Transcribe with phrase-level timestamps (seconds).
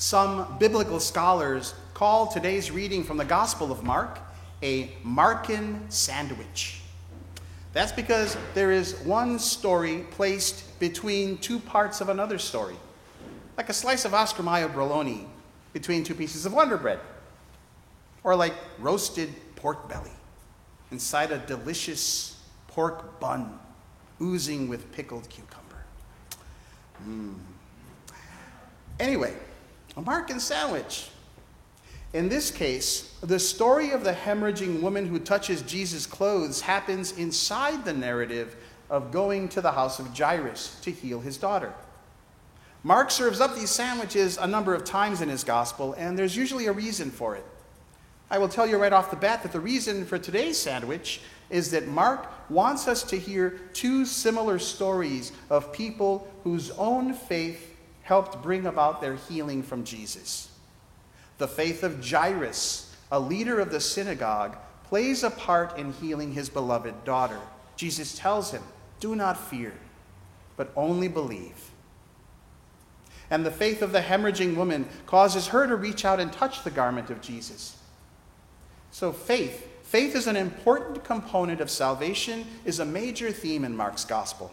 [0.00, 4.18] Some biblical scholars call today's reading from the Gospel of Mark
[4.62, 6.80] a Markan sandwich.
[7.74, 12.76] That's because there is one story placed between two parts of another story,
[13.58, 15.26] like a slice of Oscar Mayer bologna
[15.74, 17.00] between two pieces of Wonder Bread,
[18.24, 20.16] or like roasted pork belly
[20.90, 23.58] inside a delicious pork bun
[24.18, 25.84] oozing with pickled cucumber.
[27.06, 27.34] Mm.
[28.98, 29.34] Anyway,
[29.96, 31.08] a Markan sandwich.
[32.12, 37.84] In this case, the story of the hemorrhaging woman who touches Jesus' clothes happens inside
[37.84, 38.56] the narrative
[38.88, 41.72] of going to the house of Jairus to heal his daughter.
[42.82, 46.66] Mark serves up these sandwiches a number of times in his gospel, and there's usually
[46.66, 47.44] a reason for it.
[48.30, 51.20] I will tell you right off the bat that the reason for today's sandwich
[51.50, 57.69] is that Mark wants us to hear two similar stories of people whose own faith
[58.10, 60.50] helped bring about their healing from Jesus.
[61.38, 66.48] The faith of Jairus, a leader of the synagogue, plays a part in healing his
[66.48, 67.38] beloved daughter.
[67.76, 68.64] Jesus tells him,
[68.98, 69.72] Do not fear,
[70.56, 71.70] but only believe.
[73.30, 76.72] And the faith of the hemorrhaging woman causes her to reach out and touch the
[76.72, 77.76] garment of Jesus.
[78.90, 84.04] So, faith, faith is an important component of salvation, is a major theme in Mark's
[84.04, 84.52] gospel.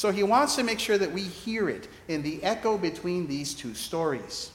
[0.00, 3.52] So, he wants to make sure that we hear it in the echo between these
[3.52, 4.50] two stories.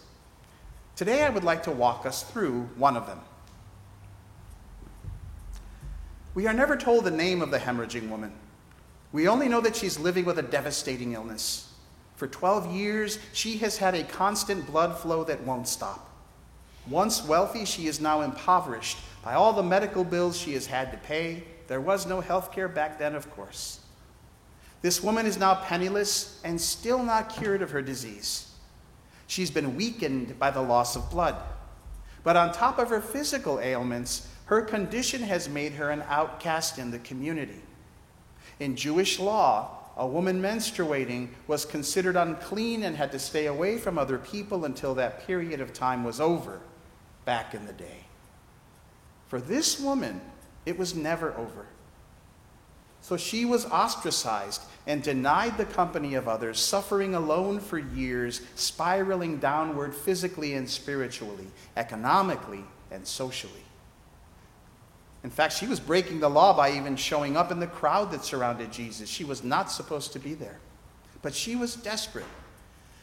[0.95, 3.19] Today, I would like to walk us through one of them.
[6.33, 8.33] We are never told the name of the hemorrhaging woman.
[9.11, 11.71] We only know that she's living with a devastating illness.
[12.16, 16.09] For 12 years, she has had a constant blood flow that won't stop.
[16.89, 20.97] Once wealthy, she is now impoverished by all the medical bills she has had to
[20.97, 21.43] pay.
[21.67, 23.81] There was no health care back then, of course.
[24.86, 28.52] This woman is now penniless and still not cured of her disease.
[29.25, 31.41] She's been weakened by the loss of blood.
[32.23, 36.91] But on top of her physical ailments, her condition has made her an outcast in
[36.91, 37.63] the community.
[38.59, 43.97] In Jewish law, a woman menstruating was considered unclean and had to stay away from
[43.97, 46.62] other people until that period of time was over
[47.25, 48.06] back in the day.
[49.29, 50.22] For this woman,
[50.63, 51.66] it was never over.
[53.05, 59.38] So she was ostracized and denied the company of others, suffering alone for years, spiraling
[59.38, 61.45] downward physically and spiritually,
[61.77, 63.61] economically and socially.
[65.23, 68.25] In fact, she was breaking the law by even showing up in the crowd that
[68.25, 69.07] surrounded Jesus.
[69.07, 70.57] She was not supposed to be there.
[71.22, 72.25] But she was desperate.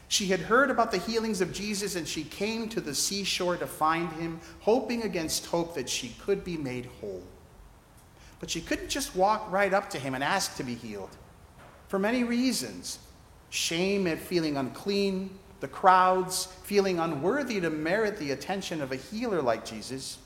[0.09, 3.67] She had heard about the healings of Jesus and she came to the seashore to
[3.67, 7.23] find him, hoping against hope that she could be made whole.
[8.43, 11.15] But she couldn't just walk right up to him and ask to be healed.
[11.87, 12.99] For many reasons
[13.51, 15.29] shame at feeling unclean,
[15.61, 20.17] the crowds feeling unworthy to merit the attention of a healer like Jesus,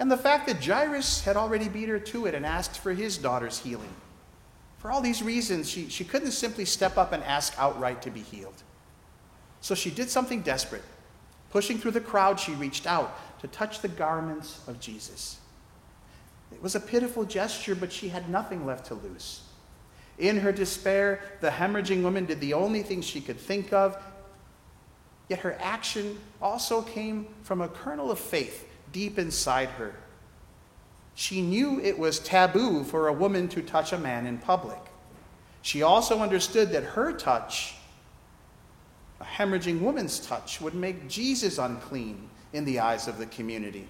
[0.00, 3.16] and the fact that Jairus had already beat her to it and asked for his
[3.16, 3.94] daughter's healing.
[4.78, 8.22] For all these reasons, she, she couldn't simply step up and ask outright to be
[8.22, 8.64] healed.
[9.60, 10.82] So she did something desperate.
[11.50, 15.38] Pushing through the crowd, she reached out to touch the garments of Jesus.
[16.52, 19.42] It was a pitiful gesture, but she had nothing left to lose.
[20.18, 23.96] In her despair, the hemorrhaging woman did the only thing she could think of,
[25.28, 29.94] yet her action also came from a kernel of faith deep inside her.
[31.14, 34.78] She knew it was taboo for a woman to touch a man in public.
[35.62, 37.74] She also understood that her touch,
[39.20, 43.86] a hemorrhaging woman's touch, would make Jesus unclean in the eyes of the community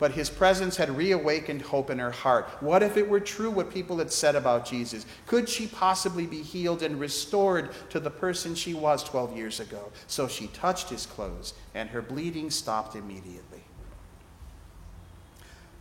[0.00, 2.48] but his presence had reawakened hope in her heart.
[2.60, 5.04] What if it were true what people had said about Jesus?
[5.26, 9.92] Could she possibly be healed and restored to the person she was 12 years ago?
[10.06, 13.62] So she touched his clothes, and her bleeding stopped immediately.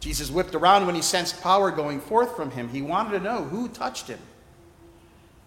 [0.02, 2.68] Jesus whipped around when he sensed power going forth from him.
[2.68, 4.20] He wanted to know who touched him.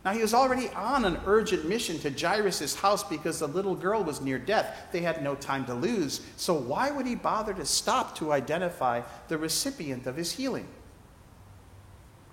[0.05, 4.03] Now, he was already on an urgent mission to Jairus' house because the little girl
[4.03, 4.89] was near death.
[4.91, 6.23] They had no time to lose.
[6.37, 10.67] So, why would he bother to stop to identify the recipient of his healing?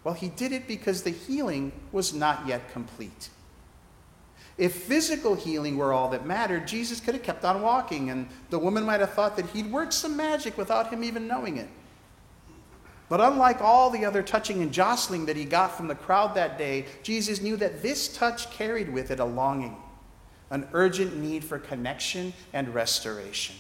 [0.04, 3.30] Well, he did it because the healing was not yet complete.
[4.58, 8.60] If physical healing were all that mattered, Jesus could have kept on walking, and the
[8.60, 11.70] woman might have thought that he'd worked some magic without him even knowing it.
[13.10, 16.60] But unlike all the other touching and jostling that he got from the crowd that
[16.60, 19.76] day, Jesus knew that this touch carried with it a longing,
[20.52, 23.56] an urgent need for connection and restoration.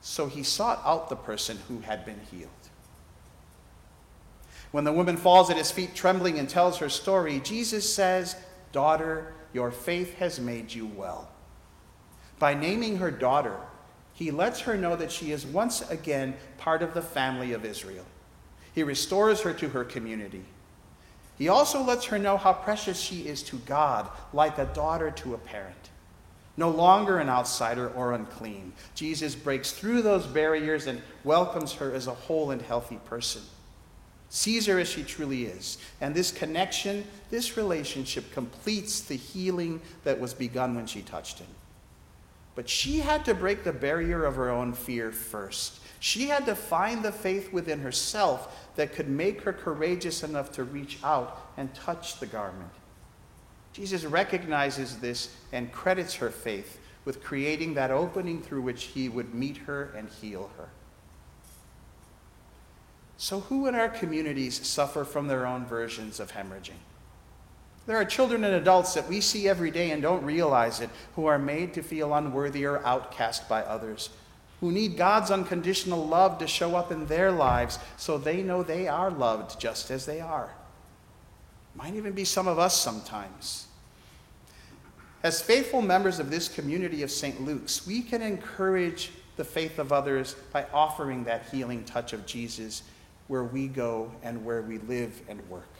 [0.00, 2.50] So he sought out the person who had been healed.
[4.70, 8.36] When the woman falls at his feet trembling and tells her story, Jesus says,
[8.70, 11.30] Daughter, your faith has made you well.
[12.38, 13.56] By naming her daughter,
[14.12, 18.04] he lets her know that she is once again part of the family of Israel.
[18.76, 20.44] He restores her to her community.
[21.38, 25.32] He also lets her know how precious she is to God, like a daughter to
[25.32, 25.90] a parent.
[26.58, 32.06] No longer an outsider or unclean, Jesus breaks through those barriers and welcomes her as
[32.06, 33.40] a whole and healthy person.
[34.28, 35.78] Sees her as she truly is.
[36.02, 41.48] And this connection, this relationship completes the healing that was begun when she touched him.
[42.56, 45.80] But she had to break the barrier of her own fear first.
[46.00, 50.64] She had to find the faith within herself that could make her courageous enough to
[50.64, 52.70] reach out and touch the garment.
[53.72, 59.34] Jesus recognizes this and credits her faith with creating that opening through which he would
[59.34, 60.68] meet her and heal her.
[63.18, 66.80] So, who in our communities suffer from their own versions of hemorrhaging?
[67.86, 71.26] There are children and adults that we see every day and don't realize it, who
[71.26, 74.10] are made to feel unworthy or outcast by others,
[74.60, 78.88] who need God's unconditional love to show up in their lives so they know they
[78.88, 80.50] are loved just as they are.
[81.76, 83.68] Might even be some of us sometimes.
[85.22, 87.40] As faithful members of this community of St.
[87.40, 92.82] Luke's, we can encourage the faith of others by offering that healing touch of Jesus
[93.28, 95.75] where we go and where we live and work.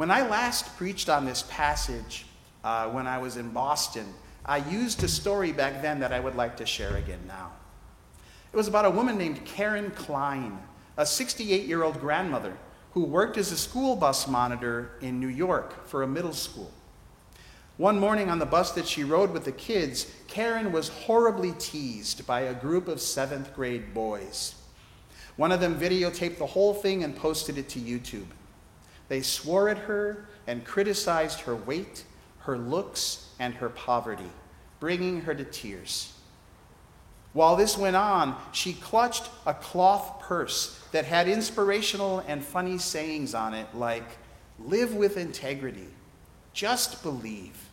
[0.00, 2.24] When I last preached on this passage,
[2.64, 4.06] uh, when I was in Boston,
[4.46, 7.52] I used a story back then that I would like to share again now.
[8.50, 10.58] It was about a woman named Karen Klein,
[10.96, 12.56] a 68 year old grandmother
[12.92, 16.72] who worked as a school bus monitor in New York for a middle school.
[17.76, 22.26] One morning on the bus that she rode with the kids, Karen was horribly teased
[22.26, 24.54] by a group of seventh grade boys.
[25.36, 28.28] One of them videotaped the whole thing and posted it to YouTube.
[29.10, 32.04] They swore at her and criticized her weight,
[32.42, 34.30] her looks, and her poverty,
[34.78, 36.14] bringing her to tears.
[37.32, 43.34] While this went on, she clutched a cloth purse that had inspirational and funny sayings
[43.34, 44.16] on it like,
[44.60, 45.88] live with integrity,
[46.52, 47.68] just believe,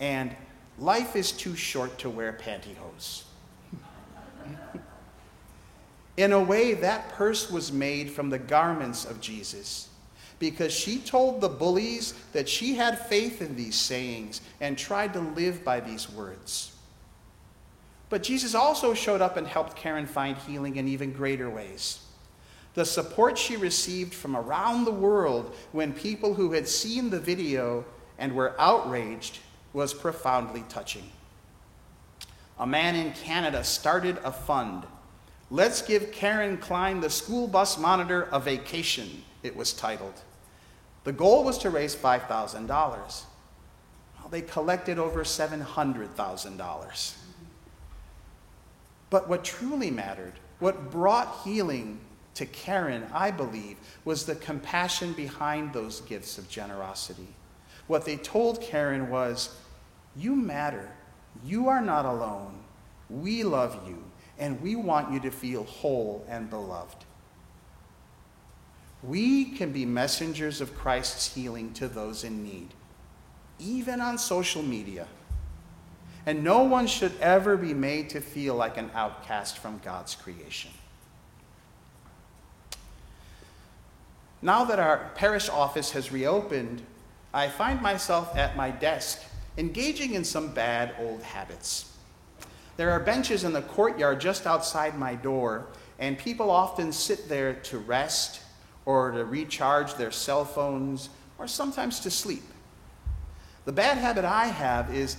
[0.00, 0.36] and
[0.78, 3.22] life is too short to wear pantyhose.
[6.18, 9.88] In a way, that purse was made from the garments of Jesus
[10.38, 15.20] because she told the bullies that she had faith in these sayings and tried to
[15.20, 16.72] live by these words.
[18.08, 22.00] But Jesus also showed up and helped Karen find healing in even greater ways.
[22.74, 27.84] The support she received from around the world when people who had seen the video
[28.18, 29.38] and were outraged
[29.72, 31.10] was profoundly touching.
[32.58, 34.84] A man in Canada started a fund.
[35.50, 40.20] Let's give Karen Klein, the school bus monitor, a vacation it was titled.
[41.04, 42.68] The goal was to raise $5,000.
[42.68, 47.14] Well, they collected over $700,000.
[49.10, 52.00] But what truly mattered, what brought healing
[52.34, 57.28] to Karen, I believe, was the compassion behind those gifts of generosity.
[57.86, 59.54] What they told Karen was,
[60.16, 60.90] You matter.
[61.44, 62.60] You are not alone.
[63.10, 64.02] We love you,
[64.38, 67.03] and we want you to feel whole and beloved.
[69.06, 72.68] We can be messengers of Christ's healing to those in need,
[73.58, 75.06] even on social media.
[76.26, 80.70] And no one should ever be made to feel like an outcast from God's creation.
[84.40, 86.82] Now that our parish office has reopened,
[87.34, 89.22] I find myself at my desk
[89.58, 91.90] engaging in some bad old habits.
[92.76, 95.66] There are benches in the courtyard just outside my door,
[95.98, 98.40] and people often sit there to rest
[98.86, 102.42] or to recharge their cell phones, or sometimes to sleep.
[103.64, 105.16] The bad habit I have is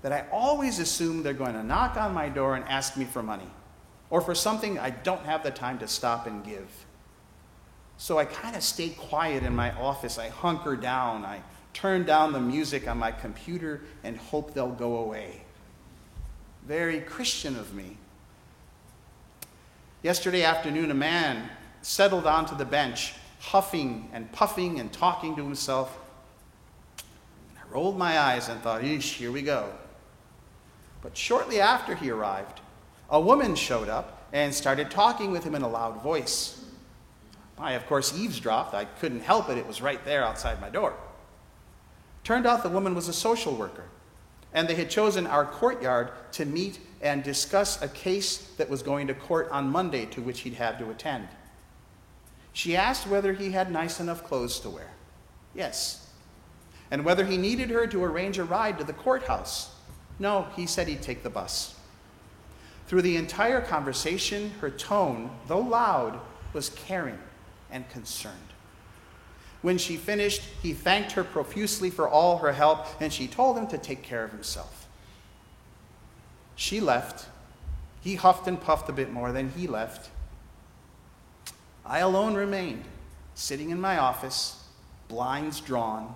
[0.00, 3.22] that I always assume they're going to knock on my door and ask me for
[3.22, 3.50] money,
[4.10, 6.68] or for something I don't have the time to stop and give.
[7.98, 10.18] So I kind of stay quiet in my office.
[10.18, 11.24] I hunker down.
[11.24, 11.42] I
[11.72, 15.42] turn down the music on my computer and hope they'll go away.
[16.66, 17.96] Very Christian of me.
[20.02, 21.48] Yesterday afternoon, a man
[21.82, 25.98] settled onto the bench, huffing and puffing and talking to himself.
[26.98, 29.70] I rolled my eyes and thought, eesh, here we go.
[31.02, 32.60] But shortly after he arrived,
[33.10, 36.64] a woman showed up and started talking with him in a loud voice.
[37.58, 38.74] I, of course, eavesdropped.
[38.74, 40.94] I couldn't help it, it was right there outside my door.
[42.24, 43.84] Turned out the woman was a social worker,
[44.54, 49.08] and they had chosen our courtyard to meet and discuss a case that was going
[49.08, 51.28] to court on Monday to which he'd have to attend.
[52.52, 54.90] She asked whether he had nice enough clothes to wear.
[55.54, 56.10] Yes.
[56.90, 59.74] And whether he needed her to arrange a ride to the courthouse.
[60.18, 61.74] No, he said he'd take the bus.
[62.86, 66.20] Through the entire conversation, her tone, though loud,
[66.52, 67.18] was caring
[67.70, 68.36] and concerned.
[69.62, 73.68] When she finished, he thanked her profusely for all her help, and she told him
[73.68, 74.88] to take care of himself.
[76.56, 77.28] She left.
[78.02, 80.10] He huffed and puffed a bit more, then he left.
[81.84, 82.84] I alone remained,
[83.34, 84.64] sitting in my office,
[85.08, 86.14] blinds drawn,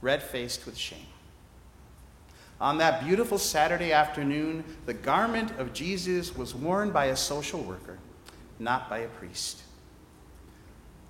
[0.00, 1.06] red faced with shame.
[2.60, 7.98] On that beautiful Saturday afternoon, the garment of Jesus was worn by a social worker,
[8.58, 9.62] not by a priest.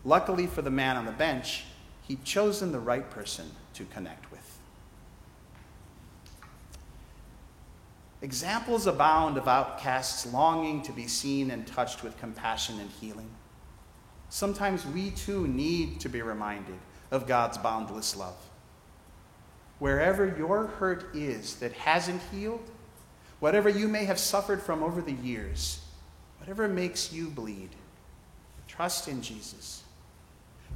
[0.05, 1.65] Luckily for the man on the bench,
[2.09, 4.59] he'd chosen the right person to connect with.
[8.23, 13.29] Examples abound of outcasts longing to be seen and touched with compassion and healing.
[14.33, 16.79] Sometimes we too need to be reminded
[17.11, 18.39] of God's boundless love.
[19.79, 22.71] Wherever your hurt is that hasn't healed,
[23.41, 25.83] whatever you may have suffered from over the years,
[26.39, 27.69] whatever makes you bleed,
[28.67, 29.83] trust in Jesus.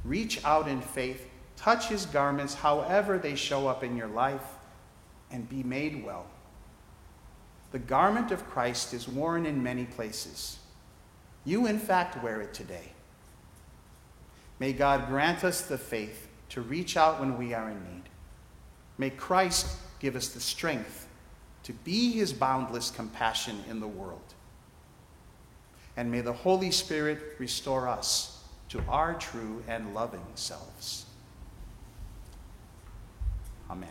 [0.03, 4.45] Reach out in faith, touch his garments however they show up in your life,
[5.31, 6.27] and be made well.
[7.71, 10.59] The garment of Christ is worn in many places.
[11.43, 12.91] You, in fact, wear it today.
[14.59, 18.03] May God grant us the faith to reach out when we are in need.
[18.97, 21.07] May Christ give us the strength
[21.63, 24.33] to be his boundless compassion in the world.
[25.95, 31.05] And may the Holy Spirit restore us to our true and loving selves.
[33.69, 33.89] Amen.